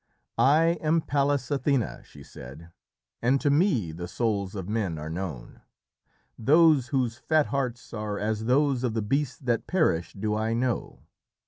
[0.39, 2.71] "I am Pallas Athené," she said,
[3.21, 5.61] "and to me the souls of men are known.
[6.39, 11.03] Those whose fat hearts are as those of the beasts that perish do I know.